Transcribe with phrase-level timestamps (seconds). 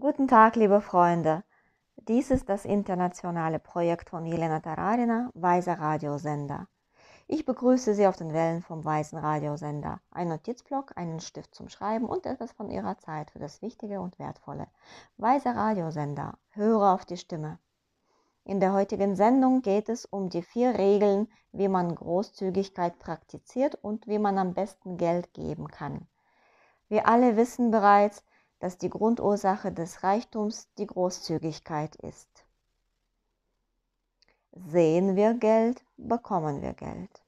[0.00, 1.44] Guten Tag, liebe Freunde.
[2.08, 6.68] Dies ist das internationale Projekt von Jelena Tararina, Weiser Radiosender.
[7.28, 10.00] Ich begrüße Sie auf den Wellen vom Weißen Radiosender.
[10.10, 14.18] Ein Notizblock, einen Stift zum Schreiben und etwas von Ihrer Zeit für das Wichtige und
[14.18, 14.68] Wertvolle.
[15.18, 16.38] Weiser Radiosender.
[16.52, 17.58] Höre auf die Stimme.
[18.44, 24.06] In der heutigen Sendung geht es um die vier Regeln, wie man Großzügigkeit praktiziert und
[24.06, 26.08] wie man am besten Geld geben kann.
[26.88, 28.24] Wir alle wissen bereits,
[28.60, 32.28] dass die Grundursache des Reichtums die Großzügigkeit ist.
[34.52, 37.22] Sehen wir Geld, bekommen wir Geld.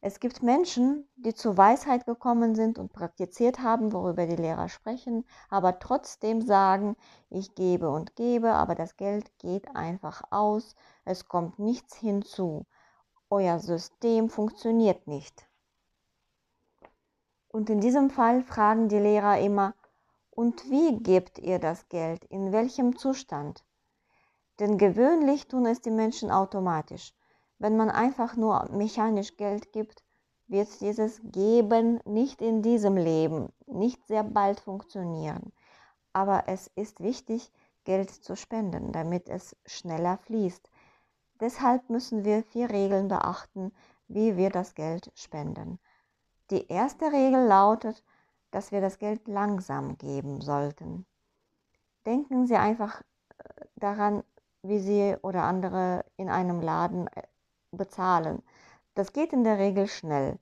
[0.00, 5.24] Es gibt Menschen, die zur Weisheit gekommen sind und praktiziert haben, worüber die Lehrer sprechen,
[5.50, 6.96] aber trotzdem sagen,
[7.30, 12.64] ich gebe und gebe, aber das Geld geht einfach aus, es kommt nichts hinzu.
[13.28, 15.48] Euer System funktioniert nicht.
[17.48, 19.74] Und in diesem Fall fragen die Lehrer immer,
[20.38, 22.24] und wie gebt ihr das Geld?
[22.26, 23.64] In welchem Zustand?
[24.60, 27.12] Denn gewöhnlich tun es die Menschen automatisch.
[27.58, 30.04] Wenn man einfach nur mechanisch Geld gibt,
[30.46, 35.52] wird dieses Geben nicht in diesem Leben, nicht sehr bald funktionieren.
[36.12, 37.50] Aber es ist wichtig,
[37.82, 40.70] Geld zu spenden, damit es schneller fließt.
[41.40, 43.72] Deshalb müssen wir vier Regeln beachten,
[44.06, 45.80] wie wir das Geld spenden.
[46.52, 48.04] Die erste Regel lautet,
[48.50, 51.06] dass wir das Geld langsam geben sollten.
[52.06, 53.02] Denken Sie einfach
[53.38, 54.24] äh, daran,
[54.62, 57.22] wie Sie oder andere in einem Laden äh,
[57.72, 58.42] bezahlen.
[58.94, 60.38] Das geht in der Regel schnell.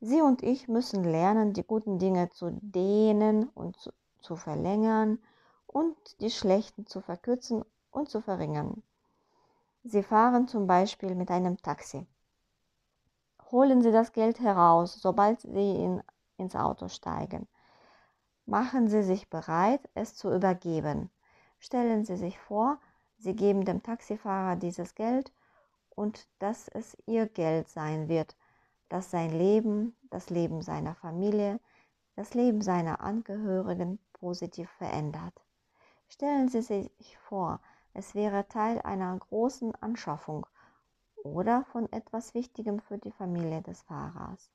[0.00, 5.18] Sie und ich müssen lernen, die guten Dinge zu dehnen und zu, zu verlängern
[5.66, 8.82] und die schlechten zu verkürzen und zu verringern.
[9.84, 12.06] Sie fahren zum Beispiel mit einem Taxi.
[13.50, 16.02] Holen Sie das Geld heraus, sobald Sie in
[16.40, 17.46] ins Auto steigen.
[18.46, 21.10] Machen Sie sich bereit, es zu übergeben.
[21.60, 22.80] Stellen Sie sich vor,
[23.16, 25.32] Sie geben dem Taxifahrer dieses Geld
[25.90, 28.36] und dass es Ihr Geld sein wird,
[28.88, 31.60] das sein Leben, das Leben seiner Familie,
[32.16, 35.34] das Leben seiner Angehörigen positiv verändert.
[36.08, 37.60] Stellen Sie sich vor,
[37.92, 40.46] es wäre Teil einer großen Anschaffung
[41.22, 44.50] oder von etwas Wichtigem für die Familie des Fahrers.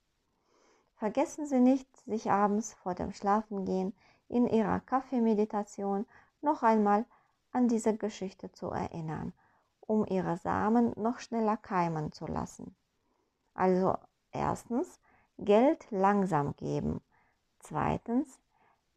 [0.95, 3.93] Vergessen Sie nicht, sich abends vor dem Schlafengehen
[4.29, 6.05] in Ihrer Kaffeemeditation
[6.41, 7.05] noch einmal
[7.51, 9.33] an diese Geschichte zu erinnern,
[9.81, 12.75] um Ihre Samen noch schneller keimen zu lassen.
[13.53, 13.97] Also
[14.31, 14.99] erstens,
[15.37, 17.01] Geld langsam geben.
[17.59, 18.39] Zweitens,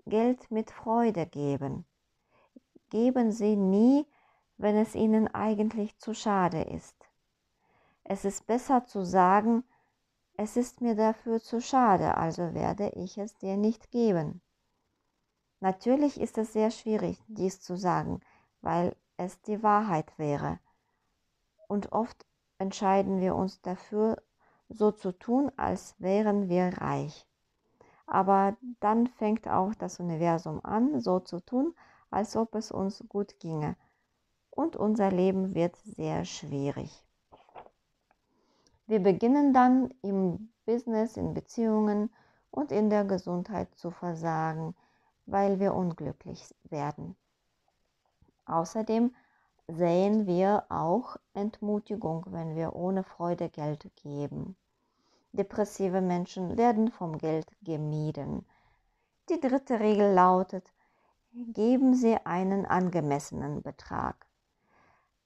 [0.06, 1.84] Geld mit Freude geben.
[2.91, 4.06] Geben Sie nie,
[4.56, 7.09] wenn es Ihnen eigentlich zu schade ist.
[8.04, 9.65] Es ist besser zu sagen,
[10.41, 14.41] es ist mir dafür zu schade, also werde ich es dir nicht geben.
[15.59, 18.21] Natürlich ist es sehr schwierig, dies zu sagen,
[18.60, 20.60] weil es die Wahrheit wäre.
[21.66, 22.25] Und oft
[22.59, 24.22] entscheiden wir uns dafür,
[24.69, 27.27] so zu tun, als wären wir reich.
[28.06, 31.75] Aber dann fängt auch das Universum an, so zu tun,
[32.10, 33.77] als ob es uns gut ginge.
[34.50, 37.08] Und unser Leben wird sehr schwierig.
[38.88, 42.10] Wir beginnen dann im Business, in Beziehungen
[42.50, 44.75] und in der Gesundheit zu versagen,
[45.26, 47.15] weil wir unglücklich werden.
[48.47, 49.15] Außerdem
[49.66, 54.56] sehen wir auch Entmutigung, wenn wir ohne Freude Geld geben.
[55.32, 58.47] Depressive Menschen werden vom Geld gemieden.
[59.28, 60.66] Die dritte Regel lautet,
[61.32, 64.28] geben Sie einen angemessenen Betrag.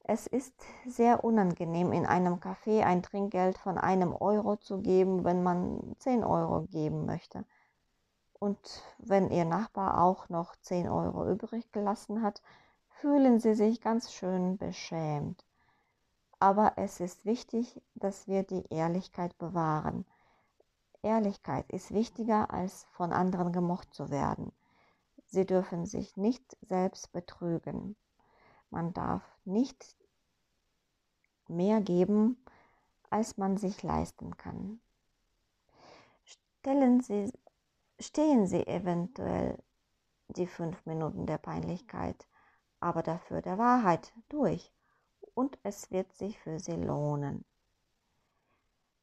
[0.04, 0.54] Es ist
[0.84, 6.24] sehr unangenehm, in einem Café ein Trinkgeld von einem Euro zu geben, wenn man 10
[6.24, 7.44] Euro geben möchte.
[8.40, 12.42] Und wenn Ihr Nachbar auch noch 10 Euro übrig gelassen hat,
[12.88, 15.44] fühlen Sie sich ganz schön beschämt.
[16.40, 20.04] Aber es ist wichtig, dass wir die Ehrlichkeit bewahren.
[21.02, 24.50] Ehrlichkeit ist wichtiger, als von anderen gemocht zu werden.
[25.26, 27.94] Sie dürfen sich nicht selbst betrügen.
[28.72, 29.96] Man darf nicht
[31.46, 32.42] mehr geben,
[33.10, 34.80] als man sich leisten kann.
[36.24, 37.30] Stellen Sie,
[38.00, 39.62] stehen Sie eventuell
[40.28, 42.26] die fünf Minuten der Peinlichkeit,
[42.80, 44.72] aber dafür der Wahrheit durch
[45.34, 47.44] und es wird sich für Sie lohnen.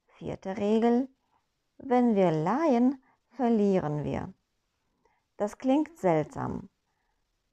[0.08, 1.10] Vierte Regel.
[1.78, 3.04] Wenn wir leihen,
[3.36, 4.34] verlieren wir.
[5.38, 6.70] Das klingt seltsam.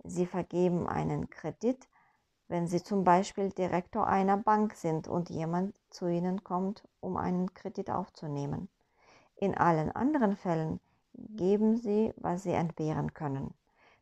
[0.03, 1.87] Sie vergeben einen Kredit,
[2.49, 7.53] wenn Sie zum Beispiel Direktor einer Bank sind und jemand zu Ihnen kommt, um einen
[7.55, 8.69] Kredit aufzunehmen.
[9.37, 10.81] In allen anderen Fällen
[11.15, 13.55] geben Sie, was Sie entbehren können.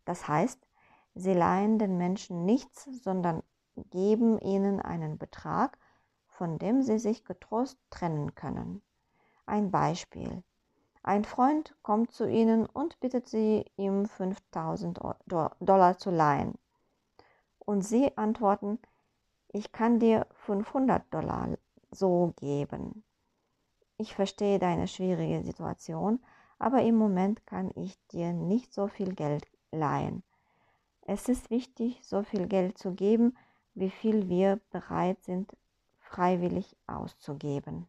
[0.04, 0.66] Das heißt,
[1.14, 3.42] Sie leihen den Menschen nichts, sondern
[3.76, 5.78] geben ihnen einen Betrag,
[6.26, 8.82] von dem sie sich getrost trennen können.
[9.46, 10.42] Ein Beispiel.
[11.02, 14.98] Ein Freund kommt zu Ihnen und bittet Sie, ihm 5000
[15.60, 16.54] Dollar zu leihen.
[17.64, 18.78] Und Sie antworten,
[19.48, 21.56] ich kann dir 500 Dollar
[21.90, 23.04] so geben.
[23.96, 26.20] Ich verstehe deine schwierige Situation,
[26.58, 30.22] aber im Moment kann ich dir nicht so viel Geld leihen.
[31.02, 33.36] Es ist wichtig, so viel Geld zu geben,
[33.74, 35.56] wie viel wir bereit sind,
[35.98, 37.86] freiwillig auszugeben.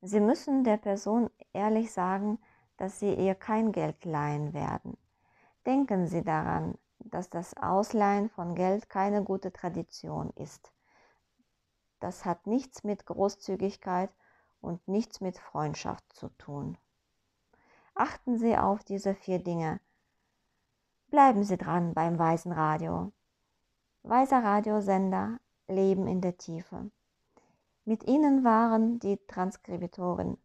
[0.00, 2.38] Sie müssen der Person ehrlich sagen,
[2.76, 4.96] dass Sie ihr kein Geld leihen werden.
[5.68, 10.72] Denken Sie daran, dass das Ausleihen von Geld keine gute Tradition ist.
[12.00, 14.08] Das hat nichts mit Großzügigkeit
[14.62, 16.78] und nichts mit Freundschaft zu tun.
[17.94, 19.78] Achten Sie auf diese vier Dinge.
[21.08, 23.12] Bleiben Sie dran beim Weisen Radio.
[24.04, 26.90] Weiser Radiosender Leben in der Tiefe.
[27.84, 30.38] Mit ihnen waren die Transkribitorin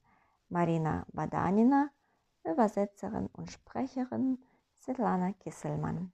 [0.49, 1.91] Marina Badanina,
[2.43, 4.37] Übersetzerin und Sprecherin
[4.83, 6.11] Svetlana Kisselmann.